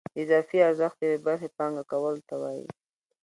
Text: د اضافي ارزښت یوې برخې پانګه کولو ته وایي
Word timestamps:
د 0.13 0.13
اضافي 0.23 0.57
ارزښت 0.67 0.97
یوې 1.01 1.17
برخې 1.27 1.49
پانګه 1.57 1.83
کولو 1.91 2.21
ته 2.29 2.35
وایي 2.41 2.67